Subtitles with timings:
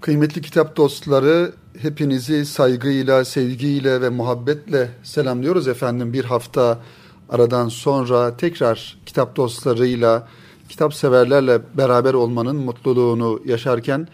[0.00, 6.12] Kıymetli kitap dostları, hepinizi saygıyla, sevgiyle ve muhabbetle selamlıyoruz efendim.
[6.12, 6.78] Bir hafta
[7.28, 10.28] aradan sonra tekrar kitap dostlarıyla,
[10.68, 14.08] kitap severlerle beraber olmanın mutluluğunu yaşarken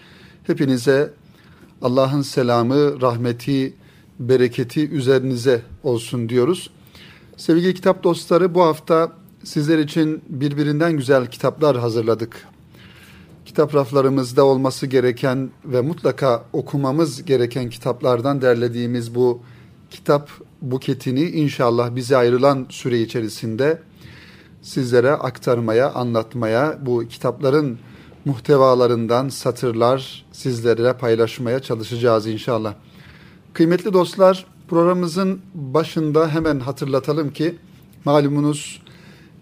[0.47, 1.13] hepinize
[1.83, 3.75] Allah'ın selamı, rahmeti,
[4.19, 6.71] bereketi üzerinize olsun diyoruz.
[7.37, 9.13] Sevgili kitap dostları bu hafta
[9.45, 12.47] sizler için birbirinden güzel kitaplar hazırladık
[13.47, 19.41] kitap raflarımızda olması gereken ve mutlaka okumamız gereken kitaplardan derlediğimiz bu
[19.91, 20.31] kitap
[20.63, 23.83] buketini inşallah bize ayrılan süre içerisinde
[24.63, 27.79] sizlere aktarmaya, anlatmaya, bu kitapların
[28.25, 32.75] muhtevalarından satırlar sizlere paylaşmaya çalışacağız inşallah.
[33.53, 37.57] Kıymetli dostlar, programımızın başında hemen hatırlatalım ki
[38.05, 38.83] malumunuz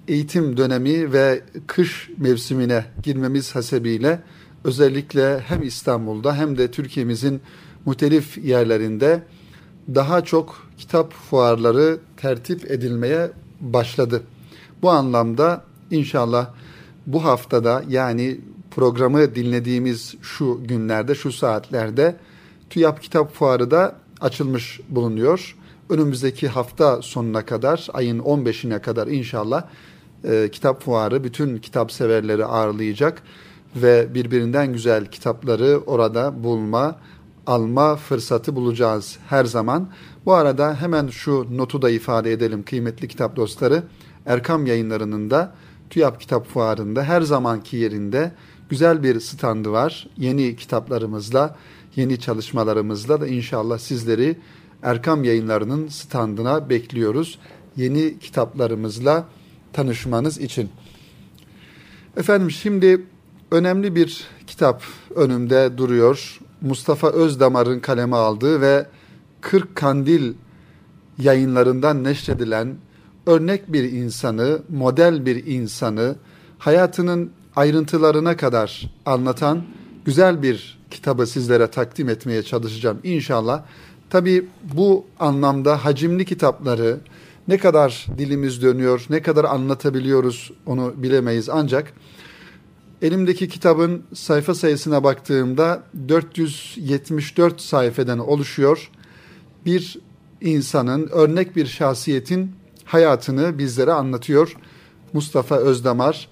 [0.08, 4.20] eğitim dönemi ve kış mevsimine girmemiz hasebiyle
[4.64, 7.40] özellikle hem İstanbul'da hem de Türkiye'mizin
[7.86, 9.22] muhtelif yerlerinde
[9.94, 14.22] daha çok kitap fuarları tertip edilmeye başladı.
[14.82, 16.50] Bu anlamda inşallah
[17.06, 22.16] bu haftada yani programı dinlediğimiz şu günlerde, şu saatlerde
[22.70, 25.56] TÜYAP Kitap Fuarı da açılmış bulunuyor.
[25.90, 29.64] Önümüzdeki hafta sonuna kadar, ayın 15'ine kadar inşallah
[30.24, 33.22] e, kitap fuarı bütün kitap severleri ağırlayacak
[33.76, 36.96] ve birbirinden güzel kitapları orada bulma,
[37.46, 39.88] alma fırsatı bulacağız her zaman.
[40.26, 43.82] Bu arada hemen şu notu da ifade edelim kıymetli kitap dostları.
[44.26, 45.54] Erkam yayınlarının da
[45.90, 48.32] TÜYAP Kitap Fuarı'nda her zamanki yerinde
[48.68, 50.08] güzel bir standı var.
[50.16, 51.56] Yeni kitaplarımızla,
[51.96, 54.36] yeni çalışmalarımızla da inşallah sizleri
[54.82, 57.38] Erkam yayınlarının standına bekliyoruz.
[57.76, 59.24] Yeni kitaplarımızla
[59.74, 60.68] tanışmanız için.
[62.16, 63.06] Efendim şimdi
[63.50, 64.82] önemli bir kitap
[65.14, 66.40] önümde duruyor.
[66.60, 68.86] Mustafa Özdamar'ın kaleme aldığı ve
[69.40, 70.32] 40 Kandil
[71.18, 72.74] yayınlarından neşredilen
[73.26, 76.16] örnek bir insanı, model bir insanı,
[76.58, 79.62] hayatının ayrıntılarına kadar anlatan
[80.04, 83.62] güzel bir kitabı sizlere takdim etmeye çalışacağım inşallah.
[84.10, 87.00] Tabi bu anlamda hacimli kitapları,
[87.48, 91.92] ne kadar dilimiz dönüyor, ne kadar anlatabiliyoruz onu bilemeyiz ancak
[93.02, 98.90] elimdeki kitabın sayfa sayısına baktığımda 474 sayfeden oluşuyor.
[99.66, 99.98] Bir
[100.40, 102.52] insanın, örnek bir şahsiyetin
[102.84, 104.56] hayatını bizlere anlatıyor.
[105.12, 106.28] Mustafa Özdamar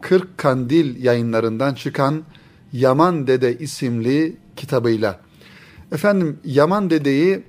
[0.00, 2.22] 40 Kandil yayınlarından çıkan
[2.72, 5.20] Yaman Dede isimli kitabıyla.
[5.92, 7.42] Efendim Yaman Dede'yi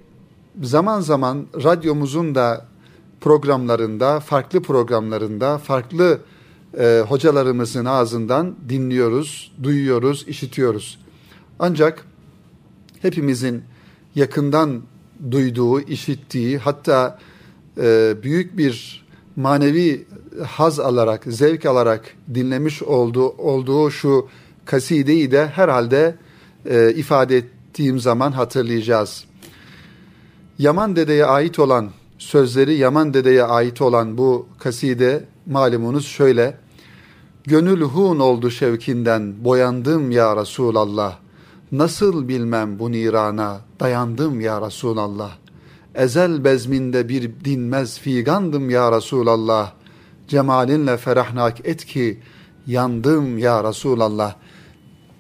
[0.62, 2.66] zaman zaman radyomuzun da
[3.22, 6.20] programlarında, farklı programlarında, farklı
[6.80, 11.00] e, hocalarımızın ağzından dinliyoruz, duyuyoruz, işitiyoruz.
[11.60, 12.06] Ancak
[13.02, 13.64] hepimizin
[14.16, 14.82] yakından
[15.32, 17.20] duyduğu, işittiği, hatta
[17.78, 20.06] e, büyük bir manevi
[20.46, 24.28] haz alarak, zevk alarak dinlemiş olduğu, olduğu şu
[24.66, 26.16] kasideyi de herhalde
[26.66, 29.26] e, ifade ettiğim zaman hatırlayacağız.
[30.60, 36.58] Yaman Dede'ye ait olan sözleri Yaman Dede'ye ait olan bu kaside malumunuz şöyle.
[37.44, 41.18] Gönül hun oldu şevkinden boyandım ya Resulallah.
[41.72, 45.32] Nasıl bilmem bu nirana dayandım ya Resulallah.
[45.96, 49.72] Ezel bezminde bir dinmez figandım ya Resulallah.
[50.28, 52.20] Cemalinle ferahnak et ki
[52.68, 54.36] yandım ya Resulallah.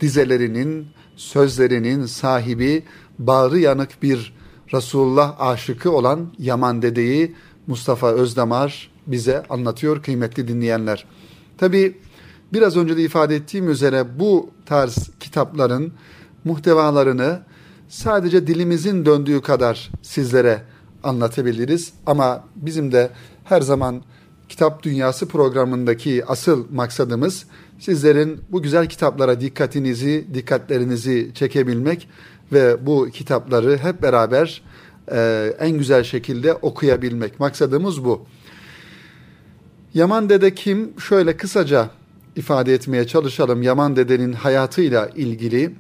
[0.02, 2.84] Dizelerinin, sözlerinin sahibi
[3.20, 4.37] bağrı yanık bir
[4.74, 7.36] Resulullah aşıkı olan Yaman dedeyi
[7.68, 11.06] Mustafa Özdamar bize anlatıyor kıymetli dinleyenler.
[11.58, 11.98] Tabi
[12.54, 15.94] biraz önce de ifade ettiğim üzere bu tarz kitapların
[16.44, 17.42] muhtevalarını
[17.88, 20.64] sadece dilimizin döndüğü kadar sizlere
[21.04, 21.94] anlatabiliriz.
[22.06, 23.10] Ama bizim de
[23.44, 24.04] her zaman
[24.50, 27.46] Kitap Dünyası programındaki asıl maksadımız
[27.80, 32.10] sizlerin bu güzel kitaplara dikkatinizi, dikkatlerinizi çekebilmek
[32.52, 34.62] ve bu kitapları hep beraber
[35.12, 37.40] e, en güzel şekilde okuyabilmek.
[37.40, 38.26] Maksadımız bu.
[39.94, 41.00] Yaman Dede kim?
[41.00, 41.90] Şöyle kısaca
[42.36, 43.62] ifade etmeye çalışalım.
[43.62, 45.76] Yaman Dede'nin hayatıyla ilgili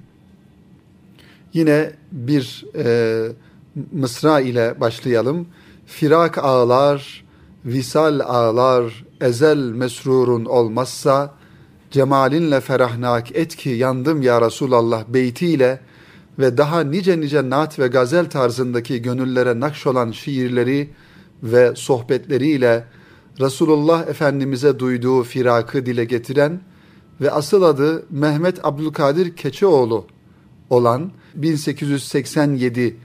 [1.53, 3.27] yine bir e,
[3.91, 5.47] mısra ile başlayalım.
[5.85, 7.25] Firak ağlar,
[7.65, 11.33] visal ağlar, ezel mesrurun olmazsa,
[11.91, 15.79] cemalinle ferahnak et ki yandım ya Resulallah beytiyle
[16.39, 20.89] ve daha nice nice naat ve gazel tarzındaki gönüllere nakş olan şiirleri
[21.43, 22.85] ve sohbetleriyle
[23.39, 26.61] Resulullah Efendimiz'e duyduğu firakı dile getiren
[27.21, 30.07] ve asıl adı Mehmet Abdülkadir Keçeoğlu
[30.69, 32.97] olan 1887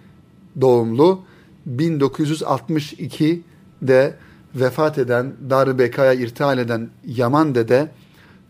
[0.61, 1.25] doğumlu
[1.69, 4.17] 1962'de
[4.55, 7.91] vefat eden, Dar-ı Beka'ya irtihal eden Yaman Dede,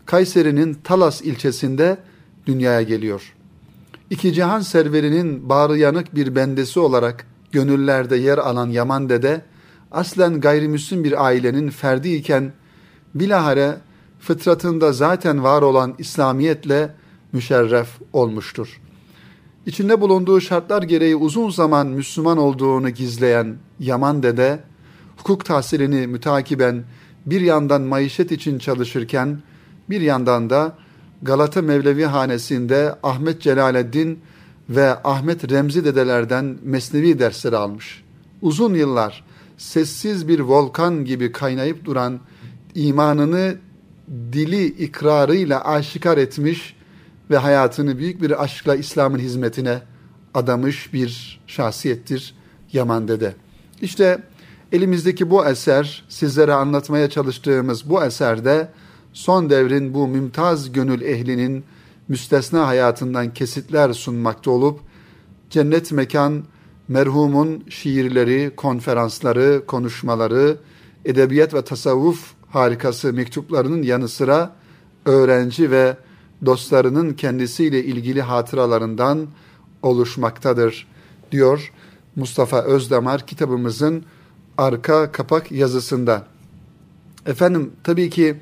[0.05, 1.97] Kayseri'nin Talas ilçesinde
[2.45, 3.33] dünyaya geliyor.
[4.13, 9.41] İki cihan serverinin bağrı yanık bir bendesi olarak gönüllerde yer alan Yaman Dede,
[9.91, 12.53] aslen gayrimüslim bir ailenin ferdi iken
[13.15, 13.77] bilahare
[14.19, 16.95] fıtratında zaten var olan İslamiyetle
[17.31, 18.81] müşerref olmuştur.
[19.65, 24.59] İçinde bulunduğu şartlar gereği uzun zaman Müslüman olduğunu gizleyen Yaman Dede,
[25.17, 26.83] hukuk tahsilini mütakiben
[27.25, 29.41] bir yandan maişet için çalışırken
[29.89, 30.82] bir yandan da
[31.23, 34.19] Galata Mevlevi Hanesi'nde Ahmet Celaleddin
[34.69, 38.03] ve Ahmet Remzi dedelerden mesnevi dersleri almış.
[38.41, 39.23] Uzun yıllar
[39.57, 42.19] sessiz bir volkan gibi kaynayıp duran
[42.75, 43.55] imanını
[44.33, 46.75] dili ikrarıyla aşikar etmiş
[47.29, 49.81] ve hayatını büyük bir aşkla İslam'ın hizmetine
[50.33, 52.35] adamış bir şahsiyettir
[52.73, 53.33] Yaman Dede.
[53.81, 54.23] İşte
[54.71, 58.69] elimizdeki bu eser, sizlere anlatmaya çalıştığımız bu eserde
[59.13, 61.63] son devrin bu mümtaz gönül ehlinin
[62.07, 64.79] müstesna hayatından kesitler sunmakta olup
[65.49, 66.43] cennet mekan
[66.87, 70.57] merhumun şiirleri, konferansları, konuşmaları,
[71.05, 74.55] edebiyat ve tasavvuf harikası mektuplarının yanı sıra
[75.05, 75.97] öğrenci ve
[76.45, 79.27] dostlarının kendisiyle ilgili hatıralarından
[79.81, 80.87] oluşmaktadır
[81.31, 81.71] diyor
[82.15, 84.03] Mustafa Özdamar kitabımızın
[84.57, 86.27] arka kapak yazısında.
[87.25, 88.35] Efendim tabii ki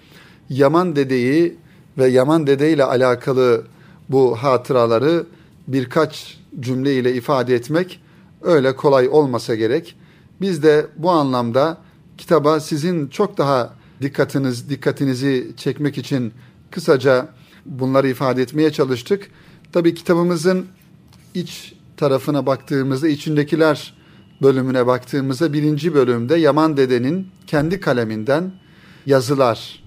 [0.51, 1.55] Yaman dedeyi
[1.97, 3.63] ve Yaman dede ile alakalı
[4.09, 5.25] bu hatıraları
[5.67, 7.99] birkaç cümle ile ifade etmek
[8.41, 9.95] öyle kolay olmasa gerek.
[10.41, 11.77] Biz de bu anlamda
[12.17, 16.33] kitaba sizin çok daha dikkatiniz dikkatinizi çekmek için
[16.71, 17.29] kısaca
[17.65, 19.31] bunları ifade etmeye çalıştık.
[19.71, 20.65] Tabii kitabımızın
[21.33, 23.93] iç tarafına baktığımızda içindekiler
[24.41, 28.51] bölümüne baktığımızda birinci bölümde Yaman Dede'nin kendi kaleminden
[29.05, 29.80] yazılar,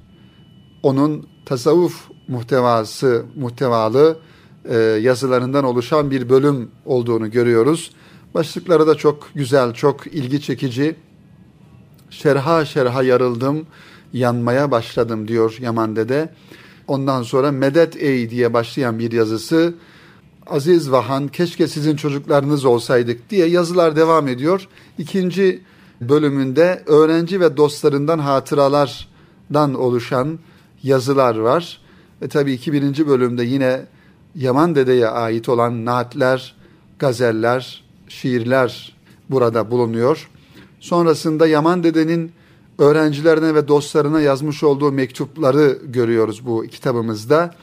[0.85, 4.19] onun tasavvuf muhtevası muhtevalı
[4.65, 7.91] e, yazılarından oluşan bir bölüm olduğunu görüyoruz.
[8.35, 10.97] Başlıkları da çok güzel, çok ilgi çekici.
[12.11, 13.67] Şerha şerha yarıldım,
[14.13, 16.35] yanmaya başladım diyor Yaman Dede.
[16.89, 19.75] Ondan sonra medet ey diye başlayan bir yazısı.
[20.47, 24.69] Aziz Vahan keşke sizin çocuklarınız olsaydık diye yazılar devam ediyor.
[24.99, 25.63] İkinci
[26.01, 30.39] bölümünde öğrenci ve dostlarından hatıralardan oluşan
[30.85, 31.81] yazılar var.
[32.23, 33.87] Ve tabii ki birinci bölümde yine
[34.35, 36.55] Yaman Dede'ye ait olan naatler,
[36.99, 38.97] gazeller, şiirler
[39.31, 40.31] burada bulunuyor.
[40.81, 42.33] Sonrasında Yaman Dede'nin
[42.79, 47.55] öğrencilerine ve dostlarına yazmış olduğu mektupları görüyoruz bu kitabımızda.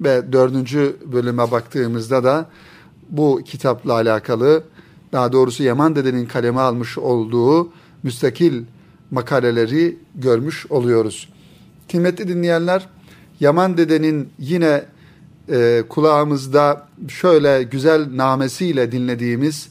[0.00, 2.46] Ve dördüncü bölüme baktığımızda da
[3.08, 4.62] bu kitapla alakalı
[5.12, 7.68] daha doğrusu Yaman Dede'nin kaleme almış olduğu
[8.02, 8.64] müstakil
[9.10, 11.28] makaleleri görmüş oluyoruz.
[11.90, 12.88] Kıymetli dinleyenler,
[13.40, 14.84] Yaman Dede'nin yine
[15.48, 19.68] e, kulağımızda şöyle güzel namesiyle dinlediğimiz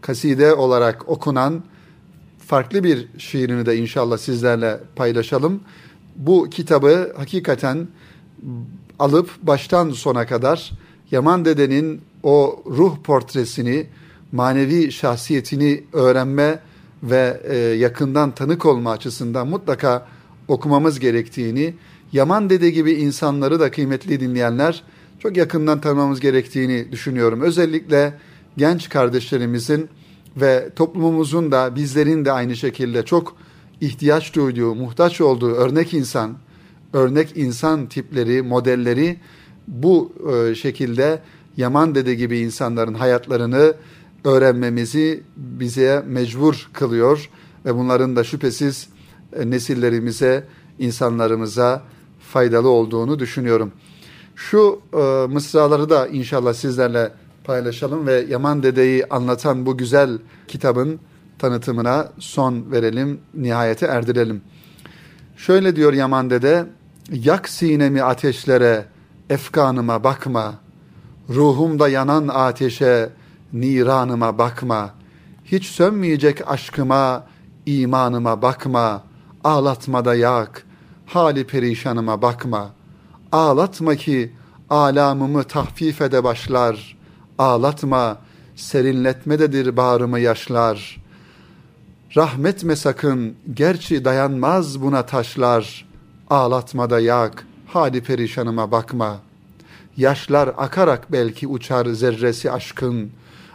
[0.00, 1.62] kaside olarak okunan
[2.46, 5.60] farklı bir şiirini de inşallah sizlerle paylaşalım.
[6.16, 7.88] Bu kitabı hakikaten
[8.98, 10.72] alıp baştan sona kadar
[11.10, 13.86] Yaman Dede'nin o ruh portresini,
[14.32, 16.58] manevi şahsiyetini öğrenme
[17.02, 20.06] ve e, yakından tanık olma açısından mutlaka
[20.48, 21.74] okumamız gerektiğini,
[22.12, 24.82] Yaman Dede gibi insanları da kıymetli dinleyenler
[25.18, 27.40] çok yakından tanımamız gerektiğini düşünüyorum.
[27.40, 28.18] Özellikle
[28.56, 29.88] genç kardeşlerimizin
[30.36, 33.36] ve toplumumuzun da bizlerin de aynı şekilde çok
[33.80, 36.36] ihtiyaç duyduğu, muhtaç olduğu örnek insan,
[36.92, 39.16] örnek insan tipleri, modelleri
[39.68, 41.22] bu e, şekilde
[41.56, 43.74] Yaman Dede gibi insanların hayatlarını
[44.24, 47.30] öğrenmemizi bize mecbur kılıyor
[47.64, 48.88] ve bunların da şüphesiz
[49.44, 50.44] nesillerimize,
[50.78, 51.82] insanlarımıza
[52.20, 53.72] faydalı olduğunu düşünüyorum.
[54.36, 57.12] Şu e, mısraları da inşallah sizlerle
[57.44, 61.00] paylaşalım ve Yaman Dede'yi anlatan bu güzel kitabın
[61.38, 64.42] tanıtımına son verelim, nihayete erdirelim.
[65.36, 66.66] Şöyle diyor Yaman Dede,
[67.12, 68.84] yak sinemi ateşlere,
[69.30, 70.54] efkanıma bakma,
[71.28, 73.10] ruhumda yanan ateşe,
[73.52, 74.94] niranıma bakma,
[75.44, 77.26] hiç sönmeyecek aşkıma,
[77.66, 79.02] imanıma bakma,
[79.44, 80.66] ağlatmada yak,
[81.06, 82.70] hali perişanıma bakma,
[83.32, 84.32] ağlatma ki
[84.70, 86.96] alamımı tahfif ede başlar,
[87.38, 88.18] ağlatma,
[88.56, 91.04] serinletmededir bağrımı yaşlar.
[92.16, 95.88] Rahmetme sakın, gerçi dayanmaz buna taşlar,
[96.30, 99.18] ağlatmada yak, hali perişanıma bakma.
[99.96, 103.10] Yaşlar akarak belki uçar zerresi aşkın.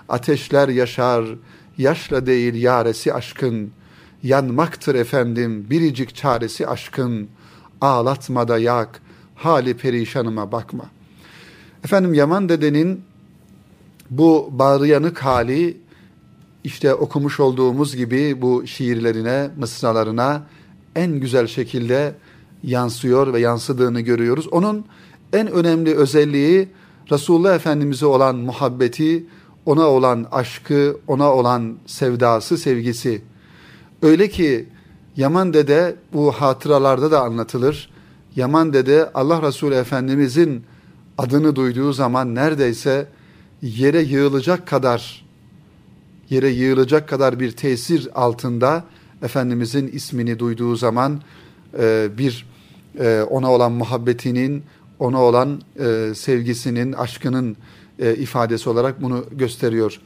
[0.10, 1.26] Ateşler yaşar,
[1.78, 3.72] yaşla değil yaresi aşkın.
[4.24, 7.28] Yanmaktır efendim biricik çaresi aşkın.
[7.82, 9.02] Ağlatma da yak,
[9.36, 10.86] hali perişanıma bakma.
[11.84, 13.02] Efendim Yaman dedenin
[14.10, 15.78] bu bağrıyanık hali
[16.64, 20.44] işte okumuş olduğumuz gibi bu şiirlerine, mısralarına
[20.96, 22.16] en güzel şekilde
[22.64, 24.48] yansıyor ve yansıdığını görüyoruz.
[24.48, 24.86] Onun
[25.34, 26.68] en önemli özelliği
[27.12, 29.26] Resulullah Efendimiz'e olan muhabbeti,
[29.66, 33.22] ona olan aşkı, ona olan sevdası, sevgisi.
[34.02, 34.66] Öyle ki
[35.18, 37.90] Yaman Dede bu hatıralarda da anlatılır.
[38.36, 40.64] Yaman Dede Allah Resulü Efendimiz'in
[41.18, 43.08] adını duyduğu zaman neredeyse
[43.62, 45.26] yere yığılacak kadar
[46.30, 48.84] yere yığılacak kadar bir tesir altında
[49.22, 51.22] Efendimizin ismini duyduğu zaman
[51.80, 52.46] e, bir
[53.00, 54.64] e, ona olan muhabbetinin,
[55.00, 57.58] ona olan e, sevgisinin, aşkının
[58.18, 60.00] ifadesi olarak bunu gösteriyor.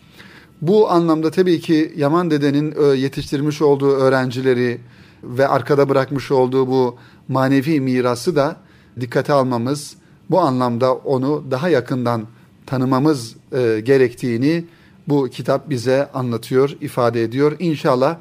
[0.62, 4.82] Bu anlamda tabii ki Yaman dedenin e, yetiştirmiş olduğu öğrencileri
[5.24, 6.96] ve arkada bırakmış olduğu bu
[7.28, 8.56] manevi mirası da
[9.00, 9.96] dikkate almamız,
[10.30, 12.28] bu anlamda onu daha yakından
[12.66, 14.66] tanımamız e, gerektiğini
[15.08, 17.56] bu kitap bize anlatıyor, ifade ediyor.
[17.60, 18.18] İnşallah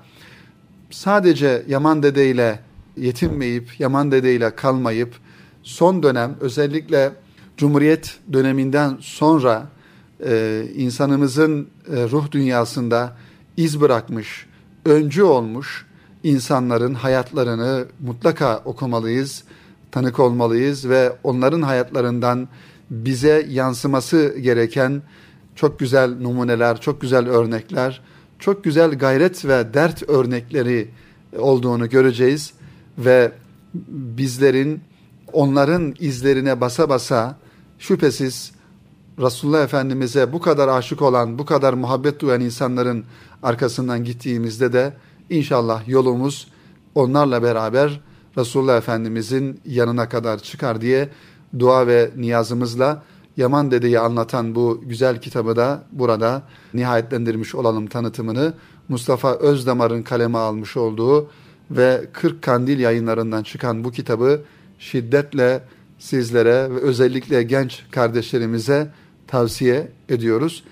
[0.91, 2.61] sadece Yaman Dede ile
[2.97, 5.15] yetinmeyip, Yaman Dede ile kalmayıp
[5.63, 7.13] son dönem özellikle
[7.57, 9.67] Cumhuriyet döneminden sonra
[10.27, 13.17] e, insanımızın e, ruh dünyasında
[13.57, 14.47] iz bırakmış,
[14.85, 15.87] öncü olmuş
[16.23, 19.45] insanların hayatlarını mutlaka okumalıyız,
[19.91, 22.49] tanık olmalıyız ve onların hayatlarından
[22.91, 25.03] bize yansıması gereken
[25.55, 28.01] çok güzel numuneler, çok güzel örnekler,
[28.39, 30.89] çok güzel gayret ve dert örnekleri
[31.39, 32.53] olduğunu göreceğiz
[32.99, 33.33] ve
[33.89, 34.81] bizlerin
[35.33, 37.37] onların izlerine basa basa
[37.79, 38.53] şüphesiz
[39.23, 43.05] Resulullah Efendimiz'e bu kadar aşık olan, bu kadar muhabbet duyan insanların
[43.43, 44.93] arkasından gittiğimizde de
[45.31, 46.49] inşallah yolumuz
[46.95, 48.01] onlarla beraber
[48.39, 51.09] Resulullah Efendimiz'in yanına kadar çıkar diye
[51.59, 53.03] dua ve niyazımızla
[53.37, 56.43] Yaman Dede'yi anlatan bu güzel kitabı da burada
[56.75, 58.55] nihayetlendirmiş olalım tanıtımını.
[58.89, 61.31] Mustafa Özdamar'ın kaleme almış olduğu
[61.71, 64.43] ve 40 Kandil yayınlarından çıkan bu kitabı
[64.79, 65.63] şiddetle
[65.99, 68.91] sizlere ve özellikle genç kardeşlerimize
[69.33, 70.65] tavsiye ediyoruz.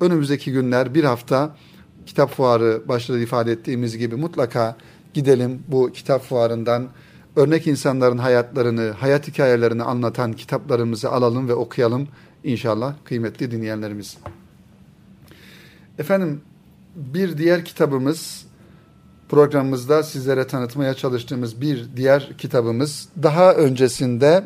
[0.00, 1.56] Önümüzdeki günler bir hafta
[2.06, 4.76] kitap fuarı başta ifade ettiğimiz gibi mutlaka
[5.14, 6.88] gidelim bu kitap fuarından
[7.36, 12.08] örnek insanların hayatlarını, hayat hikayelerini anlatan kitaplarımızı alalım ve okuyalım
[12.44, 14.18] inşallah kıymetli dinleyenlerimiz.
[15.98, 16.40] Efendim
[16.96, 18.46] bir diğer kitabımız
[19.28, 24.44] programımızda sizlere tanıtmaya çalıştığımız bir diğer kitabımız daha öncesinde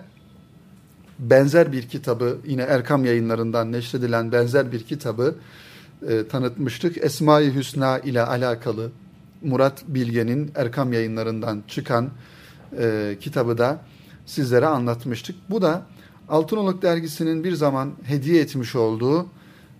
[1.18, 5.34] benzer bir kitabı yine Erkam yayınlarından neşredilen benzer bir kitabı
[6.08, 7.04] e, tanıtmıştık.
[7.04, 8.90] Esma-i Hüsna ile alakalı
[9.42, 12.10] Murat Bilge'nin Erkam yayınlarından çıkan
[12.78, 13.80] e, kitabı da
[14.26, 15.36] sizlere anlatmıştık.
[15.50, 15.86] Bu da
[16.28, 19.26] Altınoluk dergisinin bir zaman hediye etmiş olduğu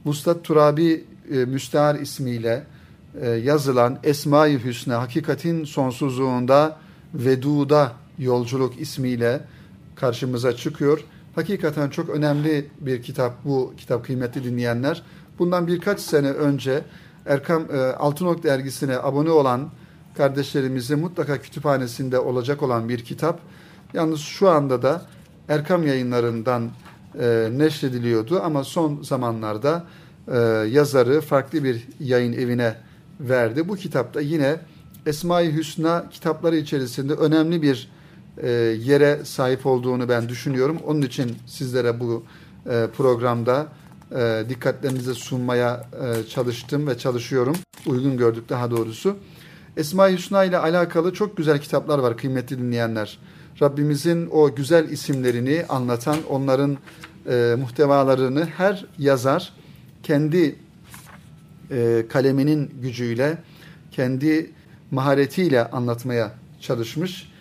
[0.07, 2.67] Vuslat Turabi e, Müstehar ismiyle
[3.21, 6.79] e, yazılan Esma-i Hüsna Hakikatin Sonsuzluğunda
[7.15, 9.41] Veduda Yolculuk ismiyle
[9.97, 11.05] karşımıza çıkıyor.
[11.39, 15.03] Hakikaten çok önemli bir kitap bu kitap kıymetli dinleyenler.
[15.39, 16.85] Bundan birkaç sene önce
[17.27, 19.71] Erkam e, Altınok dergisine abone olan
[20.17, 23.41] kardeşlerimizi mutlaka kütüphanesinde olacak olan bir kitap.
[23.95, 25.03] Yalnız şu anda da
[25.49, 26.71] Erkam yayınlarından
[27.21, 29.85] e, neşrediliyordu ama son zamanlarda
[30.29, 30.39] e,
[30.71, 32.75] yazarı farklı bir yayın evine
[33.21, 33.69] verdi.
[33.69, 34.57] Bu kitapta yine
[35.07, 37.98] Esma-i Hüsna kitapları içerisinde önemli bir
[38.43, 38.51] e,
[38.85, 40.79] yere sahip olduğunu ben düşünüyorum.
[40.87, 42.25] Onun için sizlere bu
[42.67, 43.67] e, programda
[44.17, 47.57] e, dikkatlerinize sunmaya e, çalıştım ve çalışıyorum.
[47.87, 49.17] Uygun gördük daha doğrusu.
[49.77, 53.19] Esma-i Hüsna ile alakalı çok güzel kitaplar var kıymetli dinleyenler.
[53.63, 56.79] Rabbimizin o güzel isimlerini anlatan, onların
[57.31, 59.53] e, muhtevalarını her yazar
[60.03, 60.57] kendi
[61.71, 63.39] e, kaleminin gücüyle,
[63.91, 64.51] kendi
[64.91, 67.33] maharetiyle anlatmaya çalışmış.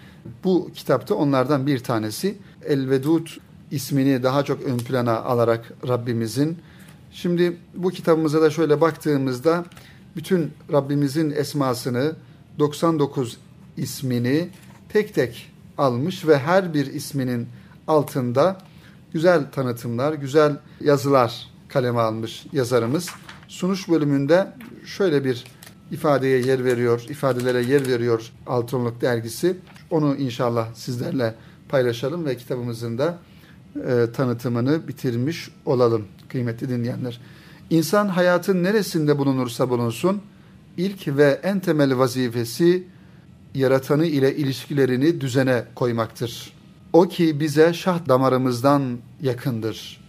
[0.43, 2.37] Bu kitapta onlardan bir tanesi.
[2.65, 3.27] El-Vedud
[3.71, 6.57] ismini daha çok ön plana alarak Rabbimizin.
[7.11, 9.65] Şimdi bu kitabımıza da şöyle baktığımızda
[10.15, 12.15] bütün Rabbimizin esmasını
[12.59, 13.37] 99
[13.77, 14.49] ismini
[14.89, 17.47] tek tek almış ve her bir isminin
[17.87, 18.57] altında
[19.13, 23.09] güzel tanıtımlar, güzel yazılar kaleme almış yazarımız.
[23.47, 24.53] Sunuş bölümünde
[24.85, 25.43] şöyle bir
[25.91, 29.57] ifadeye yer veriyor, ifadelere yer veriyor Altınlık dergisi.
[29.89, 31.35] Onu inşallah sizlerle
[31.69, 33.17] paylaşalım ve kitabımızın da
[33.75, 37.21] e, tanıtımını bitirmiş olalım kıymetli dinleyenler.
[37.69, 40.21] İnsan hayatın neresinde bulunursa bulunsun
[40.77, 42.83] ilk ve en temel vazifesi
[43.55, 46.53] yaratanı ile ilişkilerini düzene koymaktır.
[46.93, 50.01] O ki bize şah damarımızdan yakındır.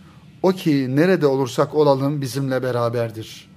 [0.42, 3.48] O ki nerede olursak olalım bizimle beraberdir.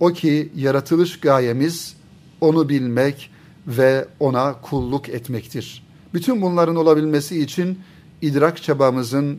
[0.00, 1.96] O ki yaratılış gayemiz
[2.40, 3.30] onu bilmek
[3.66, 5.86] ve ona kulluk etmektir.
[6.14, 7.78] Bütün bunların olabilmesi için
[8.22, 9.38] idrak çabamızın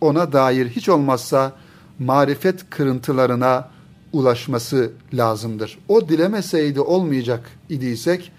[0.00, 1.52] ona dair hiç olmazsa
[1.98, 3.68] marifet kırıntılarına
[4.12, 5.78] ulaşması lazımdır.
[5.88, 8.32] O dilemeseydi olmayacak idiysek,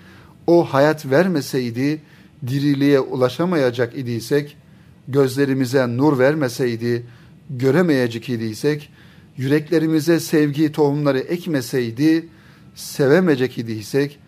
[0.48, 2.02] o hayat vermeseydi
[2.48, 4.58] diriliğe ulaşamayacak idiysek,
[5.08, 7.06] gözlerimize nur vermeseydi
[7.50, 8.90] göremeyecek idiysek,
[9.38, 12.28] yüreklerimize sevgi tohumları ekmeseydi,
[12.76, 14.20] sevemeyecek idiysek,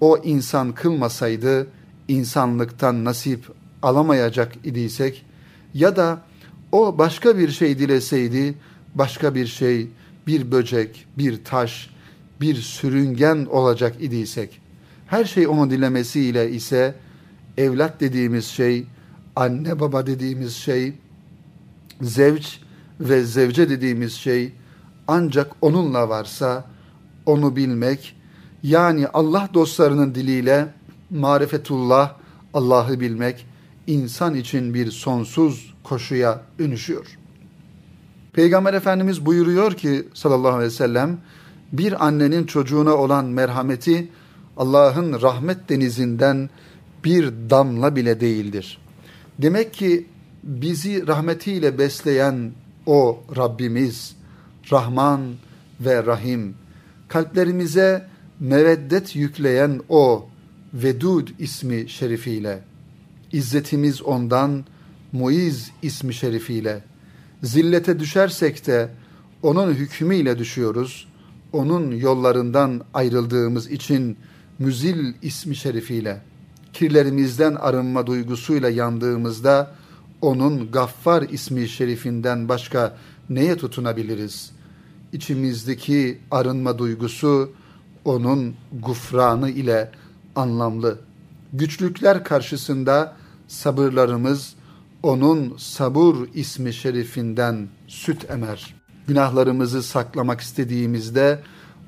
[0.00, 1.66] o insan kılmasaydı
[2.08, 3.46] insanlıktan nasip
[3.82, 5.24] alamayacak idiysek
[5.74, 6.22] ya da
[6.72, 8.54] o başka bir şey dileseydi,
[8.94, 9.88] başka bir şey,
[10.26, 11.90] bir böcek, bir taş,
[12.40, 14.60] bir sürüngen olacak idiysek,
[15.06, 16.94] her şey onun dilemesiyle ise
[17.58, 18.86] evlat dediğimiz şey,
[19.36, 20.92] anne baba dediğimiz şey,
[22.02, 22.60] zevç
[23.00, 24.52] ve zevce dediğimiz şey
[25.08, 26.64] ancak onunla varsa
[27.26, 28.16] onu bilmek,
[28.62, 30.74] yani Allah dostlarının diliyle
[31.10, 32.14] marifetullah,
[32.54, 33.46] Allah'ı bilmek
[33.86, 37.06] insan için bir sonsuz koşuya dönüşüyor.
[38.32, 41.18] Peygamber Efendimiz buyuruyor ki sallallahu aleyhi ve sellem
[41.72, 44.08] bir annenin çocuğuna olan merhameti
[44.56, 46.50] Allah'ın rahmet denizinden
[47.04, 48.78] bir damla bile değildir.
[49.38, 50.06] Demek ki
[50.44, 52.52] bizi rahmetiyle besleyen
[52.86, 54.16] o Rabbimiz
[54.72, 55.20] Rahman
[55.80, 56.54] ve Rahim
[57.08, 58.08] kalplerimize
[58.40, 60.28] meveddet yükleyen o
[60.74, 62.62] Vedud ismi şerifiyle
[63.32, 64.64] İzzetimiz ondan
[65.12, 66.84] Muiz ismi şerifiyle.
[67.42, 68.88] Zillete düşersek de
[69.42, 71.08] onun hükmüyle düşüyoruz.
[71.52, 74.16] Onun yollarından ayrıldığımız için
[74.58, 76.20] Müzil ismi şerifiyle.
[76.72, 79.74] Kirlerimizden arınma duygusuyla yandığımızda
[80.22, 82.96] onun Gaffar ismi şerifinden başka
[83.30, 84.50] neye tutunabiliriz?
[85.12, 87.52] İçimizdeki arınma duygusu
[88.04, 89.90] onun gufranı ile
[90.36, 90.98] anlamlı.
[91.52, 93.16] Güçlükler karşısında
[93.48, 94.54] sabırlarımız
[95.02, 98.74] onun sabur ismi şerifinden süt emer.
[99.06, 101.42] Günahlarımızı saklamak istediğimizde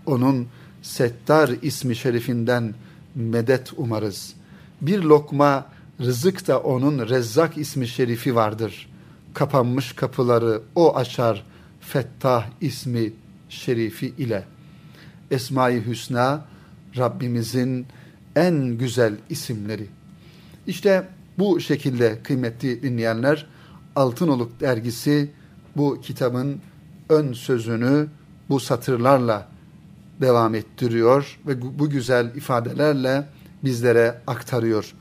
[0.07, 0.49] onun
[0.83, 2.75] Settar ismi şerifinden
[3.15, 4.35] medet umarız.
[4.81, 5.67] Bir lokma
[6.01, 8.89] rızık da onun Rezzak ismi şerifi vardır.
[9.35, 11.45] Kapanmış kapıları o açar
[11.81, 13.13] Fettah ismi
[13.49, 14.45] şerifi ile.
[15.33, 16.45] Esma-i Hüsna
[16.97, 17.87] Rabbimizin
[18.37, 19.87] en güzel isimleri.
[20.67, 23.47] İşte bu şekilde kıymetli dinleyenler
[23.97, 25.31] Altınoluk dergisi
[25.77, 26.61] bu kitabın
[27.09, 28.07] ön sözünü
[28.49, 29.49] bu satırlarla
[30.21, 33.29] devam ettiriyor ve bu güzel ifadelerle
[33.65, 34.95] bizlere aktarıyor.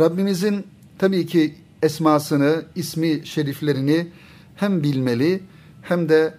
[0.00, 0.66] Rabbimizin
[0.98, 4.08] tabii ki esmasını, ismi şeriflerini
[4.56, 5.42] hem bilmeli
[5.82, 6.34] hem de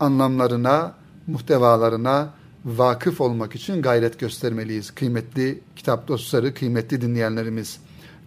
[0.00, 0.94] anlamlarına,
[1.26, 4.90] muhtevalarına vakıf olmak için gayret göstermeliyiz.
[4.90, 7.78] Kıymetli kitap dostları, kıymetli dinleyenlerimiz.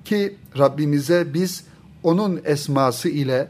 [0.06, 1.64] Ki Rabbimize biz
[2.04, 3.48] onun esması ile,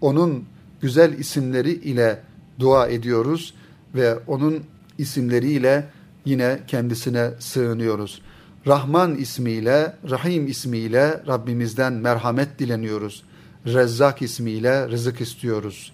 [0.00, 0.44] onun
[0.80, 2.20] güzel isimleri ile
[2.58, 3.54] dua ediyoruz
[3.94, 4.62] ve onun
[4.98, 5.84] isimleriyle
[6.24, 8.22] yine kendisine sığınıyoruz.
[8.66, 13.22] Rahman ismiyle, Rahim ismiyle Rabbimizden merhamet dileniyoruz.
[13.66, 15.92] Rezzak ismiyle rızık istiyoruz.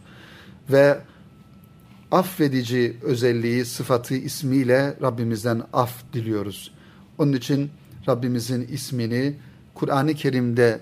[0.73, 0.99] Ve
[2.11, 6.75] affedici özelliği, sıfatı ismiyle Rabbimizden af diliyoruz.
[7.19, 7.71] Onun için
[8.09, 9.35] Rabbimizin ismini
[9.75, 10.81] Kur'an-ı Kerim'de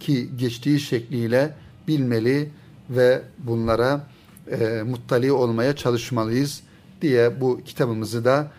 [0.00, 1.54] ki geçtiği şekliyle
[1.88, 2.50] bilmeli
[2.90, 4.06] ve bunlara
[4.50, 6.62] e, muttali olmaya çalışmalıyız
[7.02, 8.50] diye bu kitabımızı da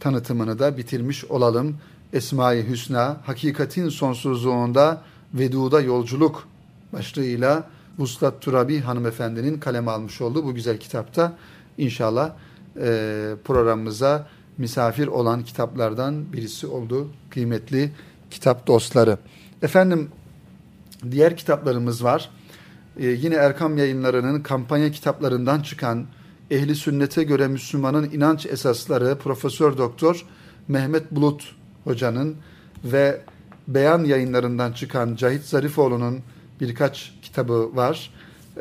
[0.00, 1.76] tanıtımını da bitirmiş olalım.
[2.12, 5.02] Esma-i Hüsna, Hakikatin Sonsuzluğunda
[5.34, 6.48] Veduda Yolculuk
[6.92, 11.36] başlığıyla Vuslat Turabi hanımefendinin kaleme almış olduğu bu güzel kitapta
[11.78, 12.32] inşallah
[12.76, 14.26] e, programımıza
[14.58, 17.92] misafir olan kitaplardan birisi oldu kıymetli
[18.30, 19.18] kitap dostları.
[19.62, 20.08] Efendim
[21.10, 22.30] diğer kitaplarımız var.
[22.98, 26.06] Ee, yine Erkam yayınlarının kampanya kitaplarından çıkan
[26.50, 30.26] Ehli Sünnete göre Müslümanın inanç esasları Profesör Doktor
[30.68, 32.36] Mehmet Bulut hocanın
[32.84, 33.20] ve
[33.68, 36.20] Beyan yayınlarından çıkan Cahit Zarifoğlu'nun
[36.60, 38.10] birkaç kitabı var.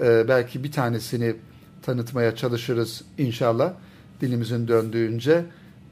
[0.01, 1.35] Ee, belki bir tanesini
[1.81, 3.73] tanıtmaya çalışırız inşallah
[4.21, 5.45] dilimizin döndüğünce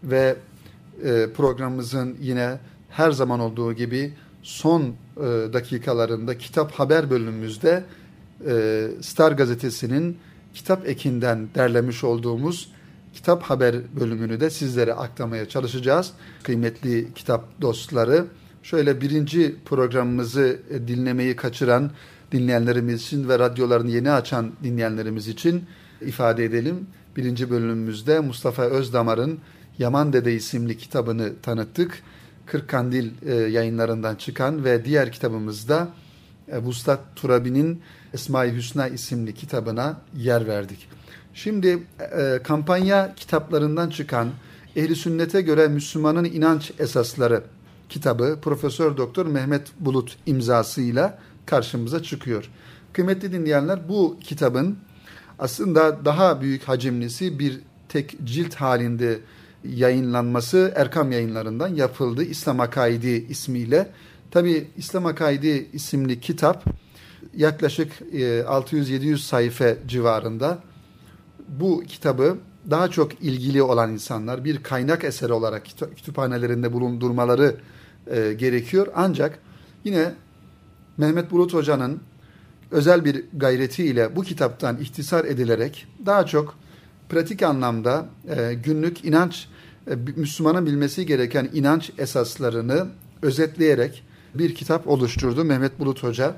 [0.04, 0.36] ve
[1.04, 4.94] e, programımızın yine her zaman olduğu gibi son e,
[5.54, 7.84] dakikalarında kitap haber bölümümüzde
[8.48, 10.18] e, Star gazetesinin
[10.54, 12.72] kitap ekinden derlemiş olduğumuz
[13.14, 16.12] kitap haber bölümünü de sizlere aktarmaya çalışacağız.
[16.44, 18.26] Kıymetli kitap dostları,
[18.70, 21.92] şöyle birinci programımızı e, dinlemeyi kaçıran
[22.32, 25.64] dinleyenlerimiz için ve radyolarını yeni açan dinleyenlerimiz için
[26.02, 26.88] ifade edelim.
[27.16, 29.40] Birinci bölümümüzde Mustafa Özdamar'ın
[29.80, 32.04] Yaman Dede isimli kitabını tanıttık.
[32.46, 35.90] Kırkandil e, yayınlarından çıkan ve diğer kitabımızda
[36.48, 37.82] e, Vuslat Turabi'nin
[38.14, 40.90] Esma-i Hüsna isimli kitabına yer verdik.
[41.34, 41.84] Şimdi
[42.18, 44.30] e, kampanya kitaplarından çıkan
[44.76, 47.44] Ehli Sünnete göre Müslümanın inanç esasları
[47.90, 52.50] kitabı Profesör Doktor Mehmet Bulut imzasıyla karşımıza çıkıyor.
[52.94, 54.78] Kıymetli dinleyenler bu kitabın
[55.40, 59.20] aslında daha büyük hacimlisi bir tek cilt halinde
[59.64, 62.24] yayınlanması Erkam yayınlarından yapıldı.
[62.24, 63.92] İslam Akaidi ismiyle.
[64.32, 66.66] Tabi İslam Akaidi isimli kitap
[67.36, 70.60] yaklaşık 600-700 e, sayfa civarında.
[71.48, 72.38] Bu kitabı
[72.70, 75.64] daha çok ilgili olan insanlar bir kaynak eseri olarak
[75.96, 77.56] kütüphanelerinde bulundurmaları
[78.12, 78.88] e, gerekiyor.
[78.96, 79.40] Ancak
[79.84, 80.14] yine
[80.98, 82.00] Mehmet Bulut Hoca'nın
[82.72, 86.56] özel bir gayretiyle bu kitaptan ihtisar edilerek daha çok
[87.10, 89.48] pratik anlamda e, günlük inanç,
[89.88, 92.88] e, Müslümanın bilmesi gereken inanç esaslarını
[93.22, 94.04] özetleyerek
[94.36, 96.36] bir kitap oluşturdu Mehmet Bulut Hoca.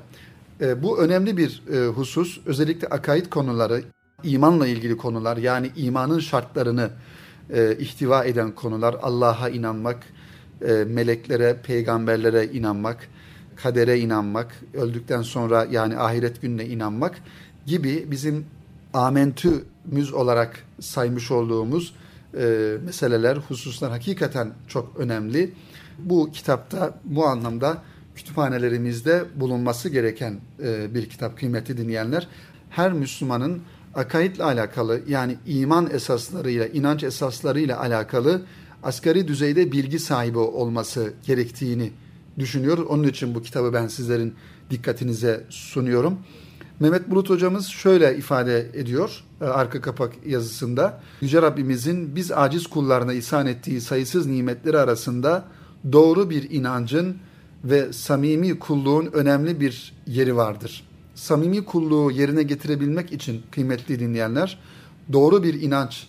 [0.60, 2.40] E, bu önemli bir e, husus.
[2.46, 3.82] Özellikle akaid konuları,
[4.22, 6.90] imanla ilgili konular yani imanın şartlarını
[7.50, 10.06] e, ihtiva eden konular, Allah'a inanmak,
[10.68, 13.08] e, meleklere, peygamberlere inanmak,
[13.56, 17.18] kadere inanmak, öldükten sonra yani ahiret gününe inanmak
[17.66, 18.46] gibi bizim
[18.94, 21.94] amentümüz olarak saymış olduğumuz
[22.38, 25.52] e, meseleler, hususlar hakikaten çok önemli.
[25.98, 27.82] Bu kitapta bu anlamda
[28.16, 32.28] kütüphanelerimizde bulunması gereken e, bir kitap kıymetli dinleyenler.
[32.70, 33.62] Her Müslümanın
[33.94, 38.42] akaidle alakalı yani iman esaslarıyla, inanç esaslarıyla alakalı
[38.82, 41.90] asgari düzeyde bilgi sahibi olması gerektiğini
[42.38, 42.78] düşünüyor.
[42.78, 44.34] Onun için bu kitabı ben sizlerin
[44.70, 46.18] dikkatinize sunuyorum.
[46.80, 51.00] Mehmet Bulut hocamız şöyle ifade ediyor e, arka kapak yazısında.
[51.20, 55.44] Yüce Rabbimizin biz aciz kullarına ihsan ettiği sayısız nimetleri arasında
[55.92, 57.16] doğru bir inancın
[57.64, 60.84] ve samimi kulluğun önemli bir yeri vardır.
[61.14, 64.58] Samimi kulluğu yerine getirebilmek için kıymetli dinleyenler
[65.12, 66.06] doğru bir inanç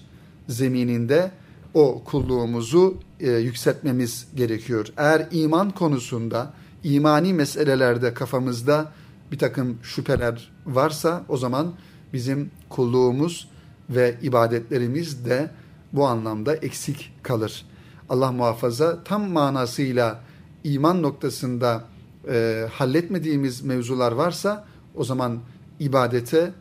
[0.47, 1.31] zemininde
[1.73, 4.87] o kulluğumuzu e, yükseltmemiz gerekiyor.
[4.97, 6.53] Eğer iman konusunda,
[6.83, 8.91] imani meselelerde kafamızda
[9.31, 11.73] bir takım şüpheler varsa o zaman
[12.13, 13.49] bizim kulluğumuz
[13.89, 15.51] ve ibadetlerimiz de
[15.93, 17.65] bu anlamda eksik kalır.
[18.09, 20.19] Allah muhafaza tam manasıyla
[20.63, 21.83] iman noktasında
[22.29, 25.39] e, halletmediğimiz mevzular varsa o zaman
[25.79, 26.51] ibadete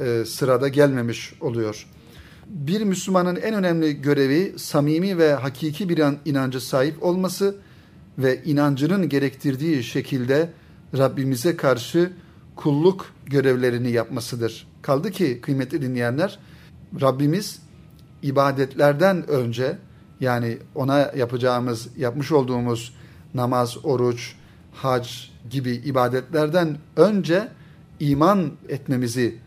[0.00, 1.86] e, sırada gelmemiş oluyor.
[2.48, 7.56] Bir Müslümanın en önemli görevi samimi ve hakiki bir inancı sahip olması
[8.18, 10.50] ve inancının gerektirdiği şekilde
[10.98, 12.12] Rabbimize karşı
[12.56, 14.66] kulluk görevlerini yapmasıdır.
[14.82, 16.38] Kaldı ki kıymetli dinleyenler
[17.00, 17.62] Rabbimiz
[18.22, 19.78] ibadetlerden önce
[20.20, 22.94] yani ona yapacağımız, yapmış olduğumuz
[23.34, 24.34] namaz, oruç,
[24.72, 25.08] hac
[25.50, 27.48] gibi ibadetlerden önce
[28.00, 29.38] iman etmemizi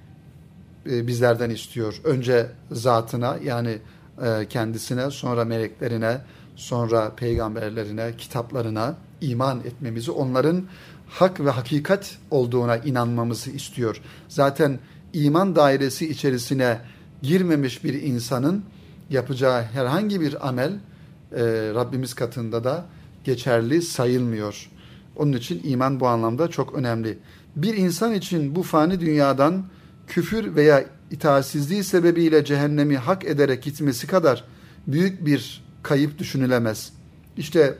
[0.89, 2.01] e, bizlerden istiyor.
[2.03, 3.77] Önce zatına yani
[4.23, 6.17] e, kendisine, sonra meleklerine,
[6.55, 10.63] sonra peygamberlerine, kitaplarına iman etmemizi, onların
[11.09, 14.01] hak ve hakikat olduğuna inanmamızı istiyor.
[14.27, 14.79] Zaten
[15.13, 16.77] iman dairesi içerisine
[17.21, 18.63] girmemiş bir insanın
[19.09, 21.43] yapacağı herhangi bir amel e,
[21.75, 22.85] Rabbimiz katında da
[23.23, 24.69] geçerli sayılmıyor.
[25.15, 27.17] Onun için iman bu anlamda çok önemli.
[27.55, 29.65] Bir insan için bu fani dünyadan
[30.11, 34.43] küfür veya itaatsizliği sebebiyle cehennemi hak ederek gitmesi kadar
[34.87, 36.93] büyük bir kayıp düşünülemez.
[37.37, 37.77] İşte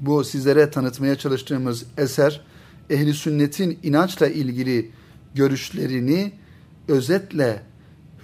[0.00, 2.40] bu sizlere tanıtmaya çalıştığımız eser
[2.90, 4.90] ehli sünnetin inançla ilgili
[5.34, 6.32] görüşlerini
[6.88, 7.62] özetle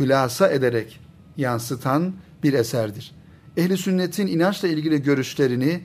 [0.01, 1.01] hülasa ederek
[1.37, 3.13] yansıtan bir eserdir.
[3.57, 5.81] Ehli sünnetin inançla ilgili görüşlerini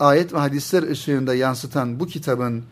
[0.00, 2.64] ayet ve hadisler ışığında yansıtan bu kitabın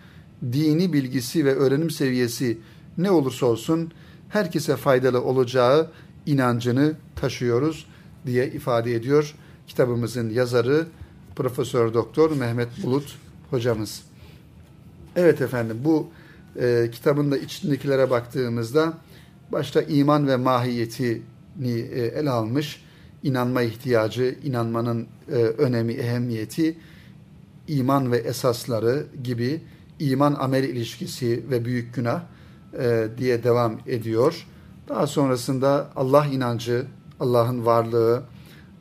[0.52, 2.58] dini bilgisi ve öğrenim seviyesi
[2.98, 3.92] ne olursa olsun
[4.36, 5.90] herkese faydalı olacağı
[6.26, 7.86] inancını taşıyoruz
[8.26, 9.34] diye ifade ediyor
[9.66, 10.86] kitabımızın yazarı
[11.36, 13.18] Profesör Doktor Mehmet Bulut
[13.50, 14.02] hocamız.
[15.16, 16.08] Evet efendim bu
[16.60, 18.92] e, kitabın da içindekilere baktığımızda
[19.52, 21.20] başta iman ve mahiyetini
[21.92, 22.84] e, ele almış,
[23.22, 26.78] inanma ihtiyacı, inanmanın e, önemi, ehemmiyeti,
[27.68, 29.60] iman ve esasları gibi
[29.98, 32.22] iman amel ilişkisi ve büyük günah
[32.78, 34.46] e, diye devam ediyor.
[34.88, 36.86] Daha sonrasında Allah inancı,
[37.20, 38.22] Allah'ın varlığı,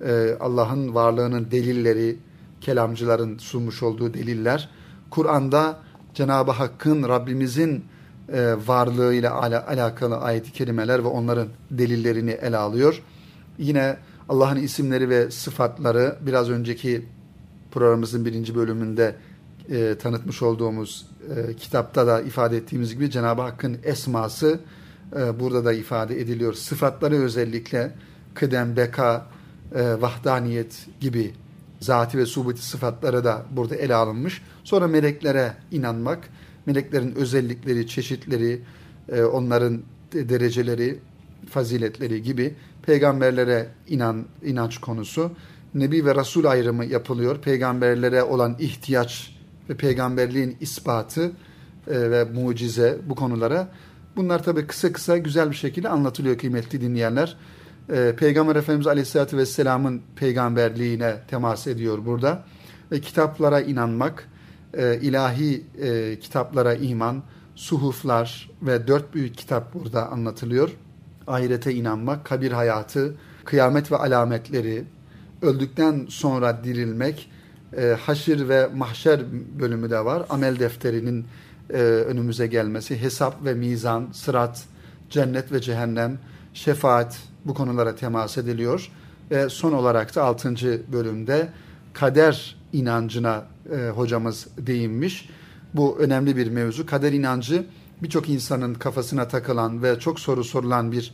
[0.06, 2.18] e, Allah'ın varlığının delilleri,
[2.62, 4.70] kelamcıların sunmuş olduğu deliller,
[5.10, 5.80] Kur'an'da
[6.14, 7.86] Cenab-ı Hakk'ın, Rabbimizin
[8.34, 13.02] e, varlığıyla ala, alakalı ayet-i kerimeler ve onların delillerini ele alıyor.
[13.58, 13.98] Yine
[14.30, 17.06] Allah'ın isimleri ve sıfatları biraz önceki
[17.72, 19.16] programımızın birinci bölümünde
[19.70, 21.06] e, tanıtmış olduğumuz
[21.36, 24.60] e, kitapta da ifade ettiğimiz gibi Cenab-ı Hakk'ın esması
[25.16, 26.54] e, burada da ifade ediliyor.
[26.54, 27.92] Sıfatları özellikle
[28.34, 29.28] kıdem, beka,
[29.76, 31.34] e, vahdaniyet gibi
[31.80, 34.42] zati ve subuti sıfatları da burada ele alınmış.
[34.64, 36.30] Sonra meleklere inanmak,
[36.66, 38.62] meleklerin özellikleri, çeşitleri,
[39.10, 39.82] e, onların
[40.14, 41.00] dereceleri,
[41.50, 45.32] faziletleri gibi peygamberlere inan inanç konusu.
[45.74, 47.42] Nebi ve Resul ayrımı yapılıyor.
[47.42, 49.35] Peygamberlere olan ihtiyaç
[49.70, 51.32] ve peygamberliğin ispatı
[51.88, 53.68] e, ve mucize bu konulara.
[54.16, 57.38] Bunlar tabi kısa kısa güzel bir şekilde anlatılıyor kıymetli dinleyenler.
[57.90, 62.44] E, Peygamber Efendimiz Aleyhisselatü Vesselam'ın peygamberliğine temas ediyor burada.
[62.92, 64.30] Ve kitaplara inanmak,
[64.74, 65.66] e, ilahi
[66.22, 67.24] kitaplara iman,
[67.56, 70.70] suhuflar ve dört büyük kitap burada anlatılıyor.
[71.28, 74.86] Ahirete inanmak, kabir hayatı, kıyamet ve alametleri,
[75.42, 77.30] öldükten sonra dirilmek,
[77.78, 79.22] e, haşir ve mahşer
[79.60, 80.26] bölümü de var.
[80.30, 81.26] Amel defterinin
[81.70, 84.64] e, önümüze gelmesi, hesap ve mizan, sırat,
[85.10, 86.20] cennet ve cehennem,
[86.54, 88.92] şefaat bu konulara temas ediliyor.
[89.32, 90.54] Ve son olarak da 6.
[90.92, 91.50] bölümde
[91.94, 95.30] kader inancına e, hocamız değinmiş.
[95.74, 96.86] Bu önemli bir mevzu.
[96.86, 97.66] Kader inancı
[98.04, 101.14] birçok insanın kafasına takılan ve çok soru sorulan bir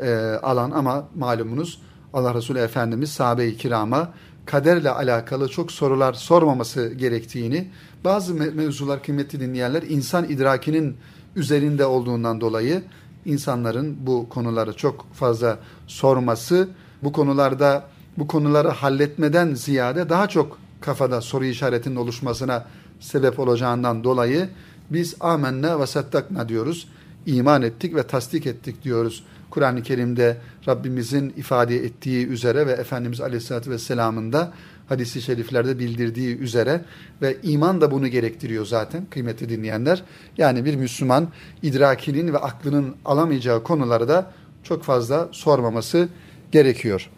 [0.00, 1.80] e, alan ama malumunuz
[2.12, 4.14] Allah Resulü Efendimiz sahabe-i kirama
[4.46, 7.68] kaderle alakalı çok sorular sormaması gerektiğini,
[8.04, 10.96] bazı mevzular kıymetli dinleyenler insan idrakinin
[11.36, 12.82] üzerinde olduğundan dolayı
[13.24, 16.68] insanların bu konuları çok fazla sorması,
[17.02, 17.84] bu konularda
[18.18, 22.66] bu konuları halletmeden ziyade daha çok kafada soru işaretinin oluşmasına
[23.00, 24.48] sebep olacağından dolayı
[24.90, 26.88] biz amenna ve sattakna diyoruz.
[27.26, 29.24] İman ettik ve tasdik ettik diyoruz.
[29.52, 30.36] Kur'an-ı Kerim'de
[30.68, 34.52] Rabbimizin ifade ettiği üzere ve Efendimiz Aleyhisselatü Vesselam'ın da
[34.88, 36.84] hadisi şeriflerde bildirdiği üzere
[37.22, 40.02] ve iman da bunu gerektiriyor zaten kıymetli dinleyenler.
[40.38, 41.28] Yani bir Müslüman
[41.62, 46.08] idrakinin ve aklının alamayacağı konuları da çok fazla sormaması
[46.52, 47.10] gerekiyor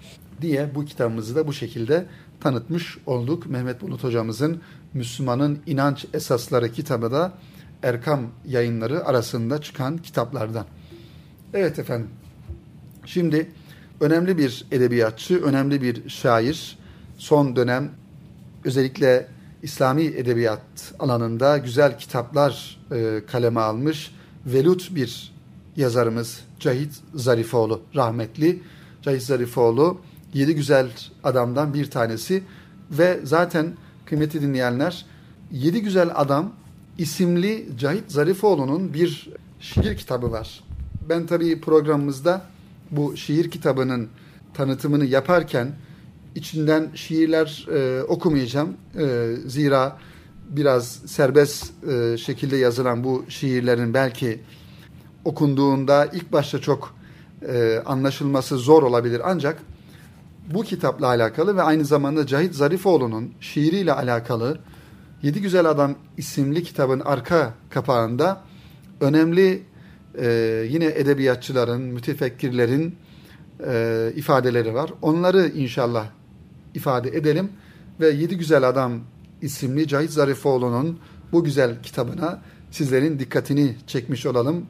[0.43, 2.07] diye bu kitabımızı da bu şekilde
[2.41, 3.47] tanıtmış olduk.
[3.47, 4.61] Mehmet Bulut hocamızın
[4.95, 7.33] Müslümanın İnanç Esasları kitabı da
[7.83, 10.67] Erkam yayınları arasında çıkan kitaplardan.
[11.55, 12.09] Evet efendim.
[13.07, 13.51] Şimdi
[14.01, 16.79] önemli bir edebiyatçı, önemli bir şair.
[17.19, 17.91] Son dönem
[18.65, 19.29] özellikle
[19.63, 24.15] İslami edebiyat alanında güzel kitaplar e, kaleme almış.
[24.47, 25.33] Velut bir
[25.77, 28.63] yazarımız Cahit Zarifoğlu rahmetli.
[29.03, 30.01] Cahit Zarifoğlu
[30.35, 30.91] yedi güzel
[31.25, 32.43] adamdan bir tanesi
[32.91, 33.75] ve zaten
[34.07, 35.07] kıymetli dinleyenler
[35.55, 36.53] Yedi Güzel Adam
[36.99, 40.65] isimli Cahit Zarifoğlu'nun bir şiir kitabı var.
[41.09, 42.43] Ben tabii programımızda
[42.97, 44.09] bu şiir kitabının
[44.55, 45.73] tanıtımını yaparken
[46.35, 48.77] içinden şiirler e, okumayacağım.
[48.99, 49.99] E, zira
[50.49, 54.41] biraz serbest e, şekilde yazılan bu şiirlerin belki
[55.25, 56.95] okunduğunda ilk başta çok
[57.49, 59.21] e, anlaşılması zor olabilir.
[59.25, 59.63] Ancak
[60.55, 64.59] bu kitapla alakalı ve aynı zamanda Cahit Zarifoğlu'nun şiiriyle alakalı
[65.23, 68.41] Yedi Güzel Adam isimli kitabın arka kapağında
[69.01, 69.63] önemli
[70.19, 70.27] e,
[70.71, 72.97] yine edebiyatçıların, mütefekkirlerin
[73.67, 74.91] e, ifadeleri var.
[75.03, 76.07] Onları inşallah
[76.75, 77.49] ifade edelim
[78.01, 79.01] ve Yedi Güzel Adam
[79.43, 80.99] isimli Cahit Zarifoğlu'nun
[81.33, 84.67] bu güzel kitabına sizlerin dikkatini çekmiş olalım.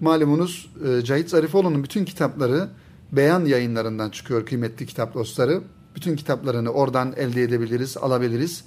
[0.00, 2.68] Malumunuz e, Cahit Zarifoğlu'nun bütün kitapları
[3.12, 5.60] beyan yayınlarından çıkıyor kıymetli kitap dostları.
[5.96, 8.64] Bütün kitaplarını oradan elde edebiliriz, alabiliriz.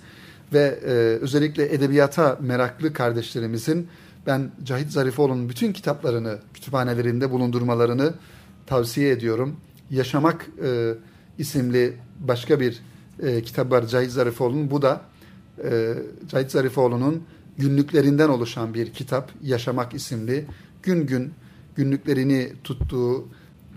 [0.53, 0.89] Ve e,
[1.21, 3.87] özellikle edebiyata meraklı kardeşlerimizin
[4.27, 8.13] ben Cahit Zarifoğlu'nun bütün kitaplarını kütüphanelerinde bulundurmalarını
[8.65, 9.55] tavsiye ediyorum.
[9.91, 10.93] Yaşamak e,
[11.37, 12.79] isimli başka bir
[13.23, 14.71] e, kitap var Cahit Zarifoğlu'nun.
[14.71, 15.01] Bu da
[15.63, 15.93] e,
[16.27, 17.23] Cahit Zarifoğlu'nun
[17.57, 19.31] günlüklerinden oluşan bir kitap.
[19.41, 20.45] Yaşamak isimli.
[20.83, 21.33] Gün gün
[21.75, 23.27] günlüklerini tuttuğu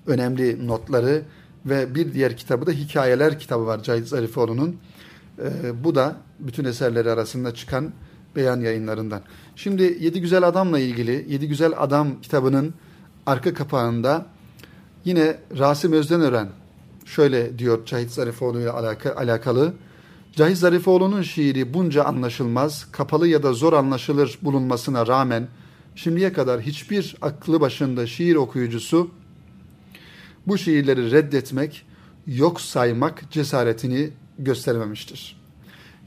[0.06, 1.22] önemli notları
[1.66, 4.76] ve bir diğer kitabı da Hikayeler kitabı var Cahit Zarifoğlu'nun.
[5.38, 7.92] E, bu da bütün eserleri arasında çıkan
[8.36, 9.22] beyan yayınlarından.
[9.56, 12.74] Şimdi Yedi Güzel Adam'la ilgili Yedi Güzel Adam kitabının
[13.26, 14.26] arka kapağında
[15.04, 16.48] yine Rasim Özdenören
[17.04, 19.74] şöyle diyor Cahit Zarifoğlu ile alakalı.
[20.36, 25.48] Cahit Zarifoğlu'nun şiiri bunca anlaşılmaz, kapalı ya da zor anlaşılır bulunmasına rağmen
[25.94, 29.10] şimdiye kadar hiçbir aklı başında şiir okuyucusu
[30.46, 31.86] bu şiirleri reddetmek,
[32.26, 35.40] yok saymak cesaretini göstermemiştir.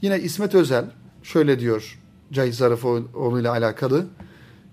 [0.02, 0.84] Yine İsmet Özel
[1.22, 1.98] şöyle diyor
[2.32, 4.06] Cahit Zarifoğlu ile alakalı.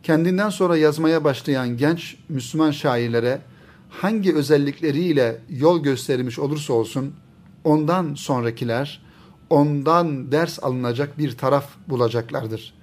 [0.03, 3.41] Kendinden sonra yazmaya başlayan genç Müslüman şairlere
[3.89, 7.13] hangi özellikleriyle yol göstermiş olursa olsun
[7.63, 9.01] ondan sonrakiler
[9.49, 12.73] ondan ders alınacak bir taraf bulacaklardır.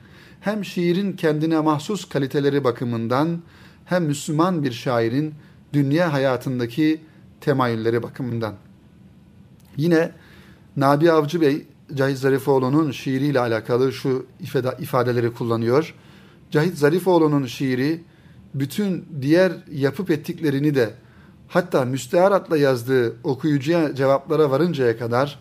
[0.40, 3.42] Hem şiirin kendine mahsus kaliteleri bakımından
[3.84, 5.34] hem Müslüman bir şairin
[5.72, 7.00] dünya hayatındaki
[7.40, 8.54] temayülleri bakımından.
[9.76, 10.12] Yine
[10.76, 14.26] Nabi Avcı Bey Cahit Zarifoğlu'nun şiiriyle alakalı şu
[14.80, 15.94] ifadeleri kullanıyor.
[16.50, 18.04] Cahit Zarifoğlu'nun şiiri
[18.54, 20.94] bütün diğer yapıp ettiklerini de
[21.48, 25.38] hatta müsteharatla yazdığı okuyucuya cevaplara varıncaya kadar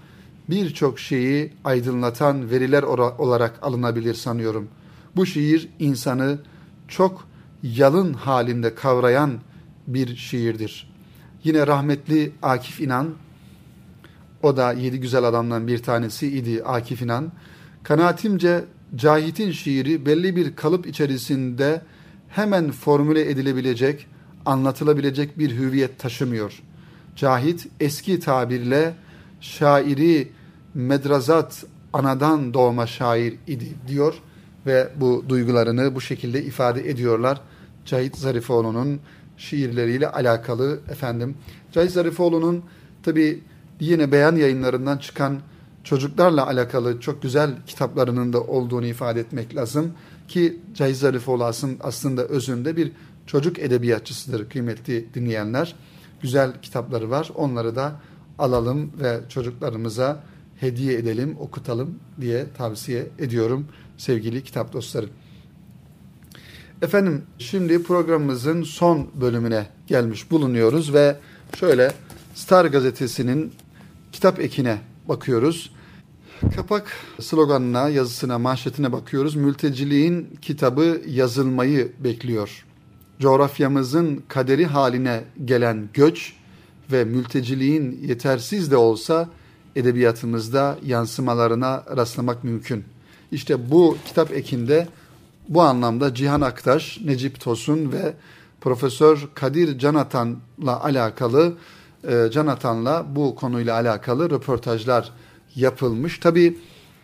[0.50, 4.68] birçok şeyi aydınlatan veriler olarak alınabilir sanıyorum.
[5.16, 6.40] Bu şiir insanı
[6.88, 7.28] çok
[7.64, 9.32] yalın halinde kavrayan
[9.88, 10.94] bir şiirdir.
[11.44, 13.14] Yine rahmetli Akif İnan,
[14.44, 17.32] o da yedi güzel adamdan bir tanesi idi Akif İnan.
[17.84, 21.82] Kanaatimce Cahit'in şiiri belli bir kalıp içerisinde
[22.28, 24.08] hemen formüle edilebilecek,
[24.46, 26.64] anlatılabilecek bir hüviyet taşımıyor.
[27.16, 28.94] Cahit eski tabirle
[29.42, 30.32] şairi
[30.74, 34.14] medrazat anadan doğma şair idi diyor
[34.66, 37.42] ve bu duygularını bu şekilde ifade ediyorlar.
[37.86, 39.00] Cahit Zarifoğlu'nun
[39.38, 41.38] şiirleriyle alakalı efendim.
[41.72, 42.64] Cahit Zarifoğlu'nun
[43.04, 43.44] tabi
[43.80, 45.40] yine beyan yayınlarından çıkan
[45.84, 49.94] çocuklarla alakalı çok güzel kitaplarının da olduğunu ifade etmek lazım.
[50.28, 51.44] Ki Cahit Zarifoğlu
[51.82, 52.92] aslında özünde bir
[53.26, 55.76] çocuk edebiyatçısıdır kıymetli dinleyenler.
[56.22, 57.32] Güzel kitapları var.
[57.36, 57.96] Onları da
[58.40, 60.24] alalım ve çocuklarımıza
[60.60, 65.06] hediye edelim, okutalım diye tavsiye ediyorum sevgili kitap dostları.
[66.82, 71.16] Efendim şimdi programımızın son bölümüne gelmiş bulunuyoruz ve
[71.60, 71.92] şöyle
[72.36, 73.54] Star gazetesinin
[74.18, 74.78] kitap ekine
[75.10, 75.72] bakıyoruz.
[76.56, 79.36] Kapak sloganına, yazısına, manşetine bakıyoruz.
[79.36, 82.66] Mülteciliğin kitabı yazılmayı bekliyor.
[83.20, 86.34] Coğrafyamızın kaderi haline gelen göç
[86.92, 89.30] ve mülteciliğin yetersiz de olsa
[89.76, 92.84] edebiyatımızda yansımalarına rastlamak mümkün.
[93.32, 94.88] İşte bu kitap ekinde
[95.50, 98.14] bu anlamda Cihan Aktaş, Necip Tosun ve
[98.62, 101.58] Profesör Kadir Canatan'la alakalı
[102.08, 105.12] e, Canatan'la bu konuyla alakalı röportajlar
[105.56, 106.20] yapılmış.
[106.20, 106.58] Tabi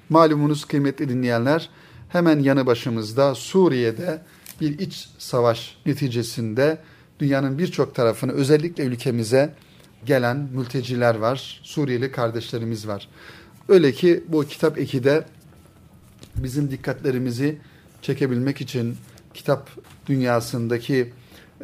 [0.09, 1.69] malumunuz kıymetli dinleyenler
[2.09, 4.21] hemen yanı başımızda Suriye'de
[4.61, 6.77] bir iç savaş neticesinde
[7.19, 9.53] dünyanın birçok tarafını özellikle ülkemize
[10.05, 11.61] gelen mülteciler var.
[11.63, 13.07] Suriyeli kardeşlerimiz var.
[13.69, 15.25] Öyle ki bu kitap eki de
[16.35, 17.57] bizim dikkatlerimizi
[18.01, 18.97] çekebilmek için
[19.33, 19.69] kitap
[20.07, 21.13] dünyasındaki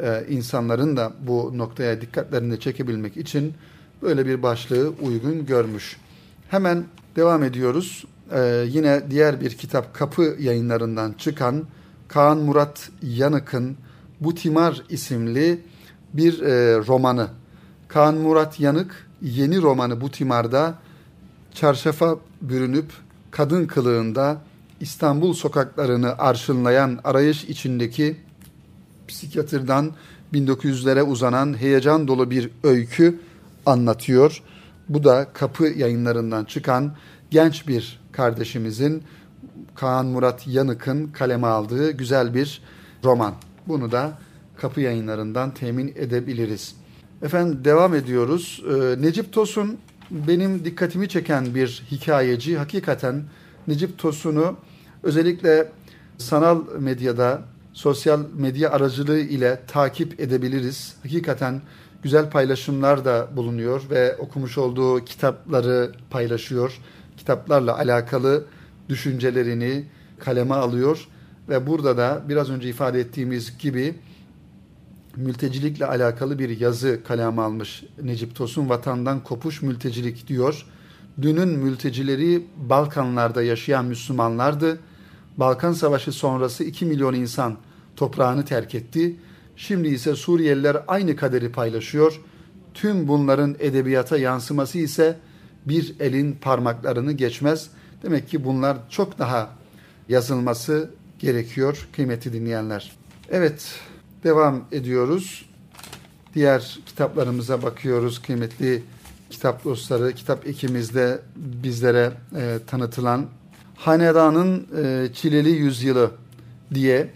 [0.02, 3.54] e, insanların da bu noktaya dikkatlerini çekebilmek için
[4.02, 5.96] böyle bir başlığı uygun görmüş.
[6.48, 6.84] Hemen
[7.16, 8.04] devam ediyoruz.
[8.32, 11.64] E, yine diğer bir kitap Kapı yayınlarından çıkan
[12.08, 13.76] Kaan Murat Yanık'ın
[14.20, 15.60] Butimar isimli
[16.14, 17.28] bir e, romanı.
[17.88, 20.74] Kaan Murat Yanık yeni romanı Butimar'da
[21.54, 22.92] çarşafa bürünüp
[23.30, 24.42] kadın kılığında
[24.80, 28.16] İstanbul sokaklarını arşınlayan arayış içindeki
[29.10, 29.92] psikiyatrdan
[30.34, 33.20] 1900'lere uzanan heyecan dolu bir öykü
[33.66, 34.42] anlatıyor.
[34.88, 36.92] Bu da Kapı yayınlarından çıkan
[37.30, 39.02] genç bir kardeşimizin
[39.74, 42.62] Kaan Murat Yanık'ın kaleme aldığı güzel bir
[43.04, 43.34] roman.
[43.68, 44.18] Bunu da
[44.56, 46.74] Kapı yayınlarından temin edebiliriz.
[47.22, 48.62] Efendim devam ediyoruz.
[48.66, 49.78] Ee, Necip Tosun
[50.10, 52.58] benim dikkatimi çeken bir hikayeci.
[52.58, 53.22] Hakikaten
[53.68, 54.56] Necip Tosun'u
[55.02, 55.72] özellikle
[56.18, 60.94] sanal medyada, sosyal medya aracılığı ile takip edebiliriz.
[61.02, 61.62] Hakikaten
[62.02, 66.80] güzel paylaşımlar da bulunuyor ve okumuş olduğu kitapları paylaşıyor.
[67.16, 68.44] Kitaplarla alakalı
[68.88, 69.84] düşüncelerini
[70.18, 71.08] kaleme alıyor
[71.48, 73.94] ve burada da biraz önce ifade ettiğimiz gibi
[75.16, 78.68] mültecilikle alakalı bir yazı kaleme almış Necip Tosun.
[78.68, 80.66] Vatandan kopuş mültecilik diyor.
[81.22, 84.78] Dünün mültecileri Balkanlarda yaşayan Müslümanlardı.
[85.40, 87.56] Balkan Savaşı sonrası 2 milyon insan
[87.96, 89.16] toprağını terk etti.
[89.56, 92.20] Şimdi ise Suriyeliler aynı kaderi paylaşıyor.
[92.74, 95.18] Tüm bunların edebiyata yansıması ise
[95.66, 97.70] bir elin parmaklarını geçmez.
[98.02, 99.50] Demek ki bunlar çok daha
[100.08, 102.92] yazılması gerekiyor kıymetli dinleyenler.
[103.30, 103.80] Evet,
[104.24, 105.46] devam ediyoruz.
[106.34, 108.82] Diğer kitaplarımıza bakıyoruz kıymetli
[109.30, 113.26] kitap dostları, kitap ekimizde bizlere e, tanıtılan
[113.80, 116.10] Hanedanın e, Çileli Yüzyılı
[116.74, 117.10] diye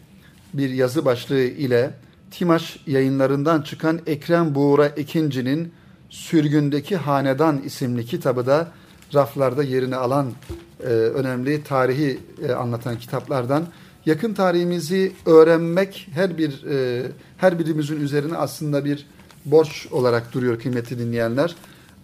[0.54, 1.90] bir yazı başlığı ile
[2.30, 5.72] Timaş yayınlarından çıkan Ekrem Buğra Ekinci'nin
[6.10, 8.68] Sürgündeki Hanedan isimli kitabı da
[9.14, 10.32] raflarda yerini alan
[10.80, 13.66] e, önemli tarihi e, anlatan kitaplardan.
[14.06, 17.06] Yakın tarihimizi öğrenmek her bir e,
[17.36, 19.06] her birimizin üzerine aslında bir
[19.44, 21.54] borç olarak duruyor kıymetli dinleyenler.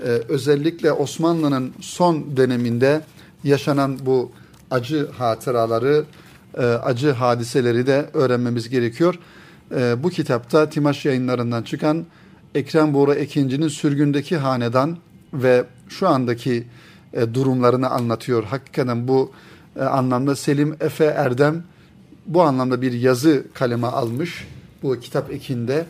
[0.01, 3.01] E, özellikle Osmanlı'nın son döneminde
[3.45, 4.33] yaşanan bu
[4.71, 6.05] acı hatıraları,
[6.59, 9.15] e, acı hadiseleri de öğrenmemiz gerekiyor.
[9.77, 12.07] E, bu kitapta Timaş yayınlarından çıkan
[12.55, 14.97] Ekrem Buğra Ekinci'nin sürgündeki hanedan
[15.35, 16.67] ve şu andaki
[17.13, 18.45] e, durumlarını anlatıyor.
[18.45, 19.33] Hakikaten bu
[19.81, 21.63] anlamda Selim Efe Erdem
[22.27, 24.49] bu anlamda bir yazı kaleme almış.
[24.83, 25.87] Bu kitap ekinde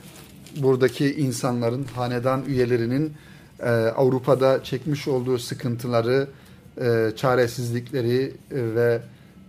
[0.57, 3.13] buradaki insanların, hanedan üyelerinin
[3.97, 6.29] Avrupa'da çekmiş olduğu sıkıntıları,
[6.81, 9.03] e, çaresizlikleri e, ve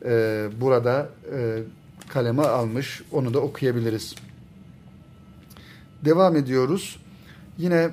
[0.06, 1.60] e, burada e,
[2.10, 3.02] kaleme almış.
[3.12, 4.16] Onu da okuyabiliriz.
[6.06, 7.00] Devam ediyoruz.
[7.58, 7.90] Yine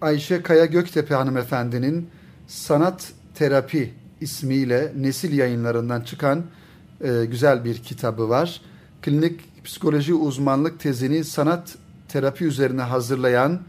[0.00, 2.08] Ayşe Kaya Göktepe hanımefendinin
[2.46, 6.42] Sanat Terapi ismiyle Nesil yayınlarından çıkan
[7.04, 8.60] e, güzel bir kitabı var.
[9.02, 11.76] Klinik psikoloji uzmanlık tezini sanat
[12.08, 13.60] terapi üzerine hazırlayan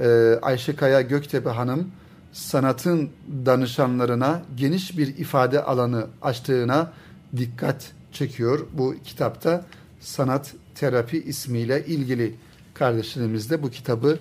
[0.00, 1.90] e, Ayşe Kaya Göktepe Hanım
[2.32, 3.10] sanatın
[3.46, 6.92] danışanlarına geniş bir ifade alanı açtığına
[7.36, 8.66] dikkat çekiyor.
[8.72, 9.64] Bu kitapta
[10.00, 12.34] sanat terapi ismiyle ilgili
[12.74, 14.18] kardeşlerimiz de bu kitabı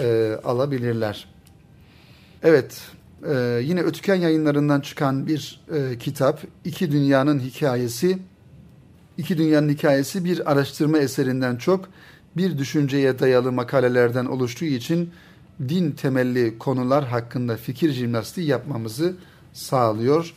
[0.00, 1.28] e, alabilirler.
[2.42, 2.82] Evet,
[3.30, 8.18] e, yine Ötüken yayınlarından çıkan bir e, kitap, İki Dünyanın Hikayesi.
[9.18, 11.88] İki Dünyanın Hikayesi bir araştırma eserinden çok
[12.36, 15.10] bir düşünceye dayalı makalelerden oluştuğu için
[15.68, 19.16] din temelli konular hakkında fikir jimnastiği yapmamızı
[19.52, 20.34] sağlıyor.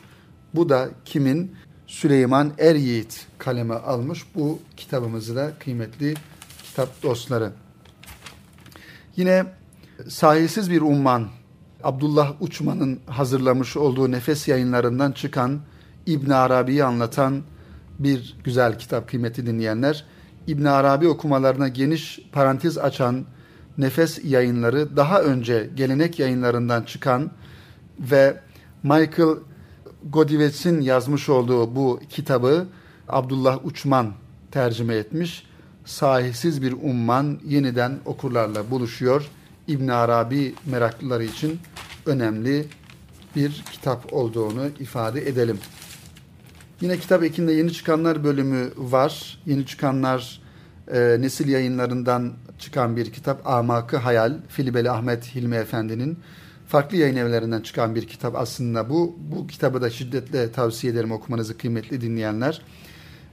[0.55, 1.55] Bu da kimin?
[1.87, 6.13] Süleyman Er Yiğit kaleme almış bu kitabımızı da kıymetli
[6.63, 7.51] kitap dostları.
[9.15, 9.45] Yine
[10.07, 11.27] sahilsiz bir umman
[11.83, 15.59] Abdullah Uçman'ın hazırlamış olduğu nefes yayınlarından çıkan
[16.05, 17.43] İbn Arabi'yi anlatan
[17.99, 20.05] bir güzel kitap kıymetli dinleyenler.
[20.47, 23.25] İbn Arabi okumalarına geniş parantez açan
[23.77, 27.31] nefes yayınları daha önce gelenek yayınlarından çıkan
[27.99, 28.37] ve
[28.83, 29.37] Michael
[30.09, 32.67] Godivetz'in yazmış olduğu bu kitabı
[33.07, 34.13] Abdullah Uçman
[34.51, 35.47] tercüme etmiş.
[35.85, 39.29] Sahilsiz bir umman yeniden okurlarla buluşuyor.
[39.67, 41.59] İbn Arabi meraklıları için
[42.05, 42.65] önemli
[43.35, 45.57] bir kitap olduğunu ifade edelim.
[46.81, 49.39] Yine kitap ekinde yeni çıkanlar bölümü var.
[49.45, 50.41] Yeni çıkanlar
[50.93, 56.19] e, nesil yayınlarından çıkan bir kitap Amakı Hayal Filibeli Ahmet Hilmi Efendi'nin
[56.67, 59.15] farklı yayın evlerinden çıkan bir kitap aslında bu.
[59.19, 62.61] Bu kitabı da şiddetle tavsiye ederim okumanızı kıymetli dinleyenler.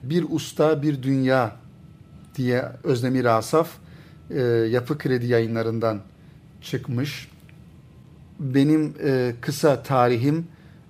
[0.03, 1.57] Bir Usta Bir Dünya
[2.37, 3.71] diye Özdemir Asaf
[4.31, 6.01] e, Yapı Kredi yayınlarından
[6.63, 7.29] çıkmış.
[8.41, 10.47] Benim e, kısa tarihim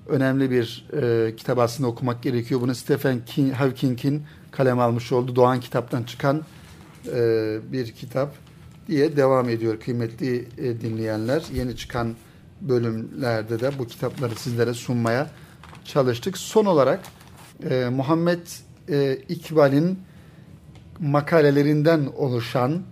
[0.09, 2.61] önemli bir e, kitap aslında okumak gerekiyor.
[2.61, 6.43] Bunu Stephen King, Hawking'in kalem almış olduğu Doğan kitaptan çıkan
[7.12, 8.34] e, bir kitap
[8.88, 11.42] diye devam ediyor kıymetli e, dinleyenler.
[11.55, 12.14] Yeni çıkan
[12.61, 15.30] bölümlerde de bu kitapları sizlere sunmaya
[15.84, 16.38] çalıştık.
[16.38, 17.00] Son olarak
[17.70, 18.40] e, Muhammed
[19.28, 19.98] İkbal'in
[21.00, 22.82] makalelerinden oluşan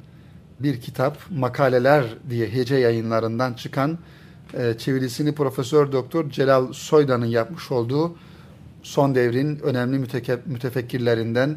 [0.61, 3.99] bir kitap, makaleler diye hece yayınlarından çıkan
[4.79, 8.17] çevirisini Profesör Doktor Celal Soydan'ın yapmış olduğu
[8.83, 10.07] son devrin önemli
[10.47, 11.57] mütefekkirlerinden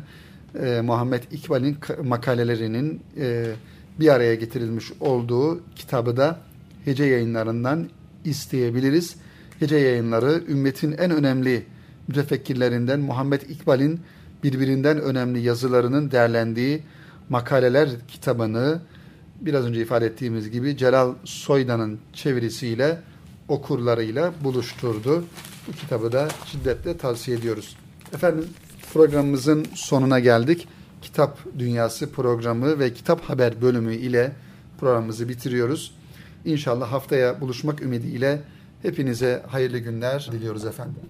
[0.64, 3.52] e, Muhammed İkbal'in makalelerinin e,
[4.00, 6.40] bir araya getirilmiş olduğu kitabı da
[6.86, 7.90] hece yayınlarından
[8.26, 9.16] isteyebiliriz.
[9.60, 11.66] Hece yayınları ümmetin en önemli
[12.08, 14.00] mütefekkirlerinden Muhammed İkbal'in
[14.44, 16.84] birbirinden önemli yazılarının derlendiği
[17.30, 18.82] makaleler kitabını
[19.42, 22.98] biraz önce ifade ettiğimiz gibi Celal Soydan'ın çevirisiyle
[23.48, 25.26] okurlarıyla buluşturdu.
[25.68, 27.78] Bu kitabı da şiddetle tavsiye ediyoruz.
[28.14, 28.46] Efendim
[28.96, 30.68] programımızın sonuna geldik.
[31.02, 34.32] Kitap Dünyası programı ve kitap haber bölümü ile
[34.80, 35.96] programımızı bitiriyoruz.
[36.46, 38.42] İnşallah haftaya buluşmak ümidiyle
[38.82, 41.02] hepinize hayırlı günler diliyoruz efendim.